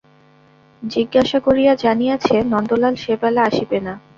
[0.83, 3.93] জিজ্ঞাসা করিয়া জানিয়াছে, নন্দলাল সে বেলা আসিবে না।